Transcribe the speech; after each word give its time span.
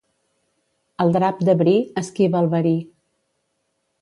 El 1.05 1.13
drap 1.17 1.43
de 1.51 1.55
bri 1.61 1.75
esquiva 2.03 2.43
el 2.43 2.51
verí. 2.57 2.77